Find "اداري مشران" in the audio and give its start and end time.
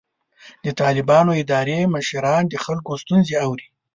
1.41-2.43